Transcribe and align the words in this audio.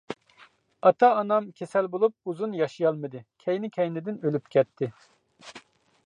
ئاتا-ئانام 0.89 1.49
كېسەل 1.59 1.89
بولۇپ 1.95 2.31
ئۇزۇن 2.31 2.55
ياشىيالمىدى، 2.59 3.21
كەينى-كەينىدىن 3.45 4.17
ئۆلۈپ 4.23 4.49
كەتتى. 4.57 4.89